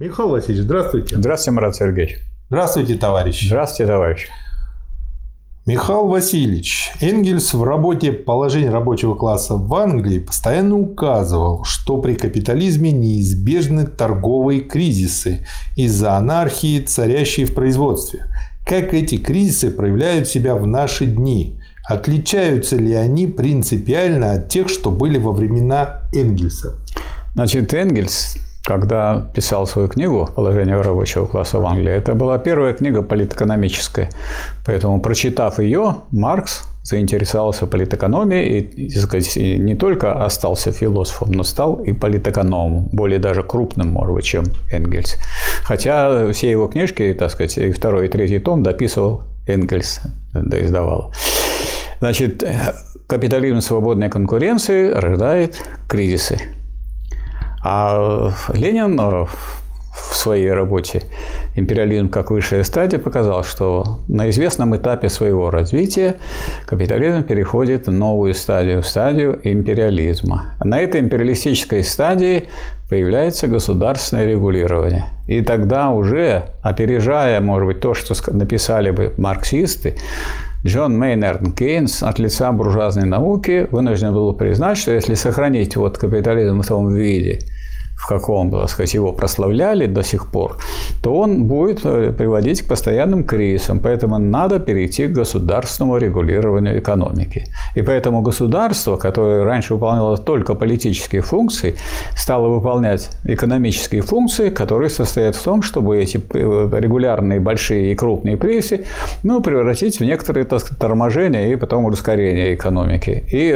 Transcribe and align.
Михаил 0.00 0.30
Васильевич, 0.30 0.64
здравствуйте. 0.64 1.16
Здравствуйте, 1.18 1.50
Марат 1.50 1.76
Сергеевич. 1.76 2.16
Здравствуйте, 2.48 2.94
товарищ. 2.94 3.46
Здравствуйте, 3.46 3.92
товарищ. 3.92 4.28
Михаил 5.66 6.06
Васильевич, 6.06 6.90
Энгельс 7.02 7.52
в 7.52 7.62
работе 7.62 8.10
«Положение 8.10 8.70
рабочего 8.70 9.14
класса 9.14 9.56
в 9.56 9.74
Англии» 9.74 10.18
постоянно 10.18 10.78
указывал, 10.78 11.64
что 11.64 11.98
при 11.98 12.14
капитализме 12.14 12.92
неизбежны 12.92 13.86
торговые 13.86 14.62
кризисы 14.62 15.46
из-за 15.76 16.16
анархии, 16.16 16.80
царящей 16.80 17.44
в 17.44 17.52
производстве. 17.52 18.24
Как 18.64 18.94
эти 18.94 19.18
кризисы 19.18 19.70
проявляют 19.70 20.28
себя 20.28 20.54
в 20.54 20.66
наши 20.66 21.04
дни? 21.04 21.60
Отличаются 21.84 22.76
ли 22.76 22.94
они 22.94 23.26
принципиально 23.26 24.32
от 24.32 24.48
тех, 24.48 24.70
что 24.70 24.90
были 24.90 25.18
во 25.18 25.32
времена 25.32 26.04
Энгельса? 26.14 26.76
Значит, 27.34 27.74
Энгельс 27.74 28.38
когда 28.64 29.30
писал 29.34 29.66
свою 29.66 29.88
книгу 29.88 30.28
«Положение 30.34 30.80
рабочего 30.80 31.26
класса 31.26 31.58
в 31.58 31.66
Англии», 31.66 31.92
это 31.92 32.14
была 32.14 32.38
первая 32.38 32.74
книга 32.74 33.02
политэкономическая. 33.02 34.10
Поэтому, 34.66 35.00
прочитав 35.00 35.58
ее, 35.58 35.96
Маркс 36.10 36.64
заинтересовался 36.82 37.66
политэкономией 37.66 38.60
и, 38.60 38.90
сказать, 38.90 39.36
не 39.36 39.74
только 39.74 40.24
остался 40.24 40.72
философом, 40.72 41.32
но 41.32 41.42
стал 41.42 41.76
и 41.76 41.92
политэкономом, 41.92 42.88
более 42.92 43.18
даже 43.18 43.42
крупным, 43.42 43.88
может 43.88 44.14
быть, 44.14 44.24
чем 44.24 44.44
Энгельс. 44.70 45.16
Хотя 45.62 46.30
все 46.32 46.50
его 46.50 46.68
книжки, 46.68 47.14
так 47.18 47.30
сказать, 47.30 47.58
и 47.58 47.70
второй, 47.72 48.06
и 48.06 48.08
третий 48.08 48.38
том 48.38 48.62
дописывал 48.62 49.22
Энгельс, 49.46 50.00
да 50.32 50.64
издавал. 50.64 51.12
Значит, 52.00 52.42
капитализм 53.06 53.60
свободной 53.60 54.08
конкуренции 54.08 54.90
рождает 54.90 55.60
кризисы. 55.86 56.40
А 57.62 58.32
Ленин 58.54 58.98
э, 58.98 59.26
в 59.92 60.16
своей 60.16 60.50
работе 60.50 61.02
«Империализм 61.54 62.08
как 62.08 62.30
высшая 62.30 62.64
стадия» 62.64 62.98
показал, 62.98 63.44
что 63.44 64.00
на 64.08 64.30
известном 64.30 64.76
этапе 64.76 65.08
своего 65.08 65.50
развития 65.50 66.16
капитализм 66.66 67.22
переходит 67.22 67.86
в 67.86 67.92
новую 67.92 68.34
стадию, 68.34 68.82
в 68.82 68.86
стадию 68.86 69.40
империализма. 69.44 70.54
На 70.62 70.80
этой 70.80 71.00
империалистической 71.00 71.84
стадии 71.84 72.48
появляется 72.88 73.46
государственное 73.46 74.26
регулирование. 74.26 75.06
И 75.26 75.42
тогда 75.42 75.90
уже, 75.90 76.44
опережая, 76.62 77.40
может 77.40 77.66
быть, 77.66 77.80
то, 77.80 77.94
что 77.94 78.14
написали 78.32 78.90
бы 78.90 79.14
марксисты, 79.16 79.96
Джон 80.66 80.98
Мейнард 80.98 81.56
Кейнс 81.56 82.02
от 82.02 82.18
лица 82.18 82.52
буржуазной 82.52 83.06
науки 83.06 83.66
вынужден 83.70 84.12
был 84.12 84.34
признать, 84.34 84.76
что 84.76 84.92
если 84.92 85.14
сохранить 85.14 85.74
вот 85.76 85.96
капитализм 85.96 86.60
в 86.60 86.66
том 86.66 86.92
виде, 86.94 87.38
в 88.00 88.06
каком, 88.06 88.50
так 88.50 88.70
сказать, 88.70 88.94
его 88.94 89.12
прославляли 89.12 89.86
до 89.86 90.02
сих 90.02 90.26
пор, 90.30 90.56
то 91.02 91.14
он 91.14 91.44
будет 91.44 91.80
э, 91.84 92.12
приводить 92.12 92.62
к 92.62 92.68
постоянным 92.68 93.24
кризисам. 93.24 93.78
Поэтому 93.78 94.18
надо 94.18 94.58
перейти 94.58 95.06
к 95.06 95.12
государственному 95.12 95.98
регулированию 95.98 96.78
экономики. 96.78 97.44
И 97.76 97.82
поэтому 97.82 98.22
государство, 98.22 98.96
которое 98.96 99.44
раньше 99.44 99.74
выполняло 99.74 100.16
только 100.16 100.54
политические 100.54 101.20
функции, 101.20 101.74
стало 102.16 102.48
выполнять 102.48 103.10
экономические 103.24 104.00
функции, 104.00 104.48
которые 104.48 104.88
состоят 104.88 105.36
в 105.36 105.42
том, 105.42 105.62
чтобы 105.62 105.98
эти 105.98 106.16
э, 106.16 106.80
регулярные 106.80 107.38
большие 107.38 107.92
и 107.92 107.94
крупные 107.94 108.38
кризисы 108.38 108.86
ну, 109.22 109.42
превратить 109.42 110.00
в 110.00 110.04
некоторые 110.04 110.46
так 110.46 110.60
сказать, 110.60 110.78
торможения 110.78 111.52
и 111.52 111.56
потом 111.56 111.84
ускорение 111.84 112.54
экономики. 112.54 113.24
И, 113.30 113.52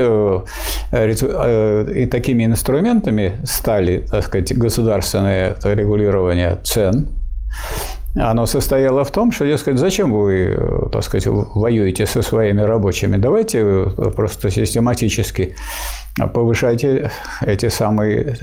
э, 0.93 1.93
и 1.95 2.07
такими 2.07 2.45
инструментами 2.45 3.33
стали 3.45 4.05
так 4.11 4.25
сказать, 4.25 4.34
сказать, 4.35 4.59
государственное 4.59 5.57
регулирование 5.63 6.59
цен, 6.65 7.09
оно 8.17 8.47
состояло 8.47 9.05
в 9.05 9.11
том, 9.11 9.33
что, 9.33 9.45
дескать, 9.45 9.79
зачем 9.79 10.13
вы, 10.13 10.57
так 10.93 11.03
сказать, 11.05 11.27
воюете 11.27 12.07
со 12.07 12.23
своими 12.23 12.63
рабочими? 12.63 13.17
Давайте 13.17 13.87
просто 14.17 14.51
систематически 14.51 15.55
повышайте 16.33 17.11
эти 17.41 17.69
самые 17.69 18.37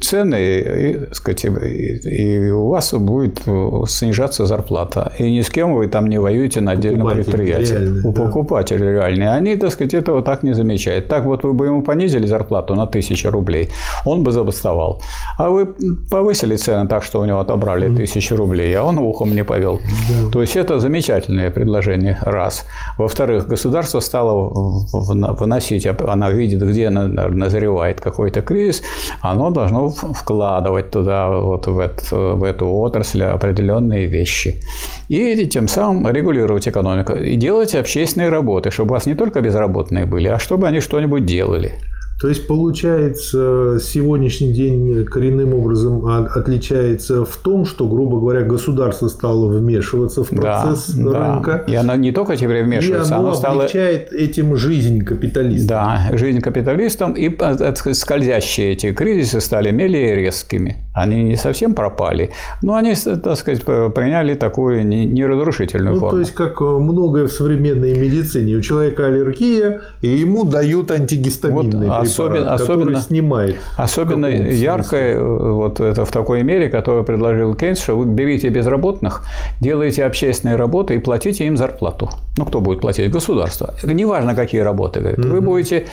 цены, 0.00 0.36
и, 0.36 1.14
сказать, 1.14 1.44
и 1.44 2.50
у 2.50 2.68
вас 2.68 2.92
будет 2.92 3.42
снижаться 3.88 4.46
зарплата. 4.46 5.12
И 5.18 5.30
ни 5.30 5.40
с 5.42 5.50
кем 5.50 5.74
вы 5.74 5.86
там 5.86 6.08
не 6.08 6.18
воюете 6.18 6.60
на 6.60 6.72
отдельном 6.72 7.10
предприятии. 7.10 7.72
Реальный, 7.72 8.00
у 8.00 8.12
да. 8.12 8.22
покупателей 8.22 8.90
реальные. 8.90 9.30
Они, 9.30 9.56
так 9.56 9.70
сказать, 9.70 9.94
этого 9.94 10.22
так 10.22 10.42
не 10.42 10.54
замечают. 10.54 11.06
Так 11.06 11.24
вот, 11.24 11.44
вы 11.44 11.52
бы 11.52 11.66
ему 11.66 11.82
понизили 11.82 12.26
зарплату 12.26 12.74
на 12.74 12.86
тысячу 12.86 13.30
рублей, 13.30 13.70
он 14.04 14.24
бы 14.24 14.32
забастовал. 14.32 15.00
А 15.38 15.50
вы 15.50 15.66
повысили 16.10 16.56
цены 16.56 16.88
так, 16.88 17.04
что 17.04 17.20
у 17.20 17.24
него 17.24 17.38
отобрали 17.38 17.94
тысячу 17.94 18.36
рублей, 18.36 18.74
а 18.76 18.82
он 18.82 18.98
ухом 18.98 19.34
не 19.34 19.44
повел. 19.44 19.80
Да. 20.08 20.30
То 20.32 20.40
есть, 20.40 20.56
это 20.56 20.80
замечательное 20.80 21.50
предложение, 21.50 22.18
раз. 22.22 22.64
Во-вторых, 22.98 23.46
государство 23.46 24.00
стало 24.00 24.50
выносить, 24.92 25.86
она 25.86 26.30
видит, 26.30 26.62
где 26.62 26.88
она 26.88 27.03
назревает 27.08 28.00
какой-то 28.00 28.42
кризис, 28.42 28.82
оно 29.20 29.50
должно 29.50 29.88
вкладывать 29.90 30.90
туда, 30.90 31.28
вот 31.28 31.66
в 31.66 31.78
эту, 31.78 32.36
в 32.36 32.44
эту 32.44 32.68
отрасль 32.68 33.22
определенные 33.22 34.06
вещи. 34.06 34.62
И 35.08 35.46
тем 35.46 35.68
самым 35.68 36.08
регулировать 36.08 36.68
экономику. 36.68 37.14
И 37.14 37.36
делать 37.36 37.74
общественные 37.74 38.30
работы, 38.30 38.70
чтобы 38.70 38.90
у 38.90 38.94
вас 38.94 39.06
не 39.06 39.14
только 39.14 39.40
безработные 39.40 40.06
были, 40.06 40.28
а 40.28 40.38
чтобы 40.38 40.66
они 40.68 40.80
что-нибудь 40.80 41.26
делали. 41.26 41.72
То 42.20 42.28
есть, 42.28 42.46
получается, 42.46 43.78
сегодняшний 43.82 44.52
день 44.52 45.04
коренным 45.04 45.54
образом 45.54 46.06
отличается 46.06 47.24
в 47.24 47.36
том, 47.36 47.64
что, 47.64 47.88
грубо 47.88 48.20
говоря, 48.20 48.42
государство 48.42 49.08
стало 49.08 49.48
вмешиваться 49.48 50.22
в 50.22 50.28
процесс 50.28 50.90
да, 50.90 51.34
рынка. 51.34 51.64
Да. 51.66 51.72
И 51.72 51.76
оно 51.76 51.96
не 51.96 52.12
только 52.12 52.36
теперь 52.36 52.64
вмешивается, 52.64 53.14
и 53.14 53.16
оно, 53.16 53.26
оно 53.28 53.34
стало... 53.34 53.54
облегчает 53.56 54.12
этим 54.12 54.56
жизнь 54.56 55.04
капиталистам. 55.04 55.66
Да, 55.66 56.10
жизнь 56.16 56.40
капиталистам. 56.40 57.14
И 57.14 57.34
сказать, 57.34 57.96
скользящие 57.96 58.72
эти 58.72 58.92
кризисы 58.92 59.40
стали 59.40 59.70
менее 59.72 60.14
резкими. 60.14 60.83
Они 60.94 61.24
не 61.24 61.36
совсем 61.36 61.74
пропали, 61.74 62.30
но 62.62 62.76
они, 62.76 62.94
так 62.94 63.36
сказать, 63.36 63.64
приняли 63.64 64.34
такую 64.34 64.86
неразрушительную 64.86 65.94
ну, 65.94 66.00
форму. 66.00 66.12
То 66.12 66.20
есть, 66.20 66.34
как 66.34 66.60
многое 66.60 67.26
в 67.26 67.32
современной 67.32 67.98
медицине. 67.98 68.54
У 68.54 68.60
человека 68.60 69.06
аллергия, 69.06 69.80
и 70.02 70.08
ему 70.08 70.44
дают 70.44 70.92
антигистаминные 70.92 71.90
вот, 71.90 72.02
особенно, 72.02 72.54
особенно, 72.54 73.00
снимает. 73.00 73.56
Особенно 73.76 74.26
яркое 74.26 75.20
вот 75.20 75.80
это 75.80 76.04
в 76.04 76.12
такой 76.12 76.42
мере, 76.44 76.68
которую 76.68 77.04
предложил 77.04 77.54
Кейнс, 77.54 77.80
что 77.80 77.96
вы 77.96 78.04
берите 78.06 78.48
безработных, 78.48 79.24
делаете 79.60 80.04
общественные 80.04 80.56
работы 80.56 80.94
и 80.94 80.98
платите 80.98 81.46
им 81.46 81.56
зарплату. 81.56 82.10
Ну, 82.36 82.46
кто 82.46 82.60
будет 82.60 82.80
платить? 82.80 83.10
Государство. 83.10 83.74
Неважно, 83.82 84.34
какие 84.34 84.60
работы. 84.60 85.00
Говорит. 85.00 85.18
Угу. 85.18 85.28
Вы 85.28 85.40
будете, 85.40 85.86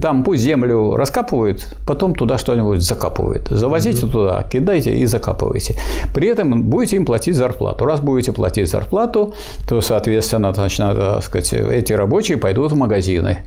там 0.00 0.22
пусть 0.22 0.42
землю 0.42 0.94
раскапывают, 0.96 1.66
потом 1.86 2.14
туда 2.14 2.38
что-нибудь 2.38 2.82
закапывают. 2.82 3.48
Завозите 3.48 4.06
угу. 4.06 4.12
туда, 4.12 4.43
кидайте 4.48 4.94
и 4.94 5.06
закапывайте. 5.06 5.76
При 6.12 6.28
этом 6.28 6.62
будете 6.62 6.96
им 6.96 7.06
платить 7.06 7.36
зарплату. 7.36 7.84
Раз 7.84 8.00
будете 8.00 8.32
платить 8.32 8.70
зарплату, 8.70 9.34
то, 9.68 9.80
соответственно, 9.80 10.52
значит, 10.54 10.78
надо, 10.78 11.20
сказать, 11.20 11.52
эти 11.52 11.92
рабочие 11.92 12.38
пойдут 12.38 12.72
в 12.72 12.76
магазины 12.76 13.38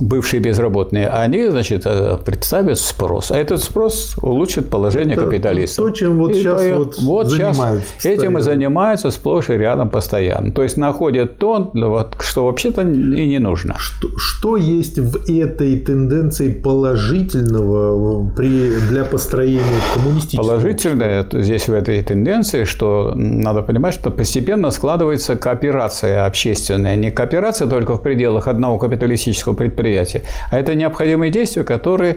бывшие 0.00 0.40
безработные, 0.40 1.08
они, 1.08 1.48
значит, 1.48 1.82
э, 1.84 2.18
представят 2.24 2.78
спрос. 2.78 3.30
А 3.30 3.36
этот 3.36 3.62
спрос 3.62 4.16
улучшит 4.20 4.68
положение 4.68 5.14
Это 5.14 5.24
капиталистов. 5.24 5.86
То, 5.86 5.90
чем 5.90 6.18
вот 6.18 6.32
и 6.32 6.34
сейчас 6.34 6.62
по... 6.62 6.76
вот, 6.76 6.98
вот 7.00 7.30
сейчас 7.30 7.60
этим 8.04 8.38
и 8.38 8.42
занимаются 8.42 9.10
сплошь 9.10 9.48
и 9.50 9.54
рядом 9.54 9.88
постоянно. 9.88 10.52
То 10.52 10.62
есть 10.62 10.76
находят 10.76 11.38
то, 11.38 11.70
вот, 11.72 12.16
что 12.20 12.46
вообще-то 12.46 12.82
и 12.82 13.26
не 13.26 13.38
нужно. 13.38 13.76
Что, 13.78 14.08
что 14.18 14.56
есть 14.56 14.98
в 14.98 15.30
этой 15.30 15.78
тенденции 15.78 16.52
положительного 16.52 18.28
при, 18.36 18.78
для 18.90 19.04
построения 19.04 19.62
коммунистического? 19.94 20.46
Положительное 20.46 21.26
здесь 21.32 21.68
в 21.68 21.72
этой 21.72 22.02
тенденции, 22.02 22.64
что 22.64 23.12
надо 23.14 23.62
понимать, 23.62 23.94
что 23.94 24.10
постепенно 24.10 24.70
складывается 24.70 25.36
кооперация 25.36 26.26
общественная. 26.26 26.96
Не 26.96 27.10
кооперация 27.10 27.68
только 27.68 27.96
в 27.96 28.02
пределах 28.02 28.48
одного 28.48 28.78
капиталистического 28.78 29.46
коммерческого 29.46 29.54
предприятия, 29.86 30.22
а 30.50 30.58
это 30.58 30.74
необходимые 30.74 31.30
действия, 31.30 31.64
которые 31.64 32.16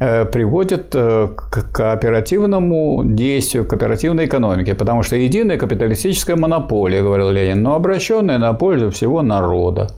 э, 0.00 0.24
приводят 0.24 0.94
э, 0.94 1.28
к 1.36 1.72
кооперативному 1.72 3.02
действию, 3.04 3.64
к 3.64 3.70
кооперативной 3.70 4.26
экономике, 4.26 4.74
потому 4.74 5.02
что 5.02 5.16
единая 5.16 5.56
капиталистическая 5.56 6.36
монополия, 6.36 7.02
говорил 7.02 7.30
Ленин, 7.30 7.62
но 7.62 7.74
обращенная 7.74 8.38
на 8.38 8.52
пользу 8.52 8.90
всего 8.90 9.22
народа. 9.22 9.88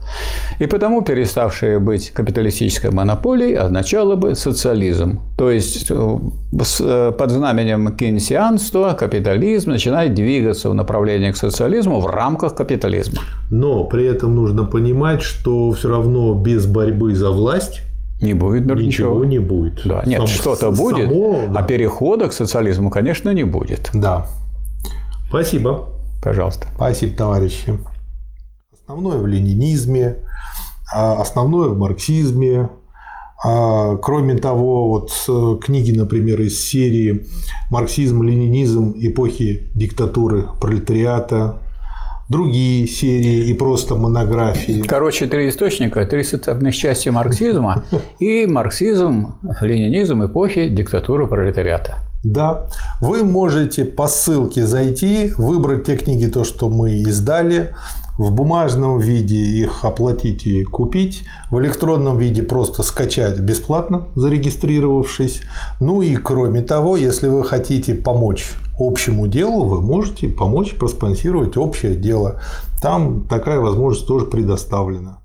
И 0.59 0.67
потому 0.67 1.01
переставшая 1.01 1.79
быть 1.79 2.11
капиталистической 2.11 2.91
монополией 2.91 3.57
означало 3.57 4.15
бы 4.15 4.35
социализм. 4.35 5.19
То 5.37 5.51
есть 5.51 5.91
э, 5.91 7.11
под 7.17 7.31
знаменем 7.31 7.95
кейнсианства 7.95 8.95
капитализм 8.99 9.71
начинает 9.71 10.13
двигаться 10.13 10.69
в 10.69 10.73
направлении 10.73 11.31
к 11.31 11.37
социализму 11.37 11.99
в 11.99 12.07
рамках 12.07 12.55
капитализма. 12.55 13.21
Но 13.51 13.83
при 13.83 14.05
этом 14.05 14.35
нужно 14.35 14.63
понимать, 14.63 15.21
что 15.21 15.71
все 15.71 15.89
равно 15.89 16.33
без 16.33 16.65
борьбы 16.65 17.02
за 17.11 17.29
власть 17.31 17.81
Не 18.21 18.33
будет 18.33 18.65
ничего, 18.65 18.79
ничего. 18.79 19.25
не 19.25 19.39
будет. 19.39 19.81
Да, 19.85 20.03
нет, 20.05 20.19
Само- 20.21 20.27
что-то 20.27 20.73
само- 20.73 20.77
будет, 20.77 21.09
да. 21.09 21.59
а 21.59 21.63
перехода 21.63 22.29
к 22.29 22.33
социализму, 22.33 22.89
конечно, 22.89 23.29
не 23.33 23.43
будет. 23.43 23.89
Да. 23.93 24.27
Спасибо. 25.27 25.89
Пожалуйста. 26.23 26.67
Спасибо, 26.75 27.15
товарищи. 27.17 27.77
Основное 28.73 29.17
в 29.17 29.27
ленинизме, 29.27 30.17
а 30.93 31.21
основное 31.21 31.69
в 31.69 31.77
марксизме. 31.77 32.69
А, 33.45 33.97
Кроме 33.97 34.35
того, 34.35 34.87
вот 34.89 35.59
книги, 35.61 35.91
например, 35.91 36.39
из 36.41 36.63
серии 36.65 37.25
«Марксизм, 37.69 38.23
ленинизм. 38.23 38.93
Эпохи 38.97 39.69
диктатуры 39.75 40.45
пролетариата», 40.61 41.59
другие 42.33 42.87
серии 42.87 43.49
и 43.49 43.53
просто 43.53 43.95
монографии. 43.95 44.81
Короче, 44.81 45.27
три 45.27 45.49
источника, 45.49 46.03
три 46.05 46.23
составных 46.23 46.75
части 46.75 47.09
марксизма 47.09 47.83
и 48.19 48.47
марксизм, 48.47 49.35
ленинизм 49.61 50.25
эпохи 50.25 50.67
диктатуры 50.67 51.27
пролетариата. 51.27 51.99
Да, 52.23 52.67
вы 53.01 53.23
можете 53.23 53.85
по 53.85 54.07
ссылке 54.07 54.65
зайти, 54.65 55.31
выбрать 55.37 55.85
те 55.85 55.95
книги, 55.95 56.25
то, 56.25 56.43
что 56.43 56.69
мы 56.69 56.93
издали, 57.01 57.75
в 58.17 58.31
бумажном 58.31 58.99
виде 58.99 59.37
их 59.37 59.85
оплатить 59.85 60.47
и 60.47 60.63
купить, 60.63 61.23
в 61.51 61.59
электронном 61.59 62.17
виде 62.17 62.41
просто 62.41 62.81
скачать 62.81 63.39
бесплатно, 63.39 64.07
зарегистрировавшись. 64.15 65.41
Ну 65.79 66.01
и 66.01 66.15
кроме 66.15 66.61
того, 66.61 66.97
если 66.97 67.27
вы 67.27 67.43
хотите 67.43 67.93
помочь 67.93 68.53
общему 68.87 69.27
делу, 69.27 69.65
вы 69.65 69.81
можете 69.81 70.27
помочь 70.29 70.75
проспонсировать 70.75 71.57
общее 71.57 71.95
дело. 71.95 72.39
Там 72.81 73.27
такая 73.27 73.59
возможность 73.59 74.07
тоже 74.07 74.25
предоставлена. 74.25 75.22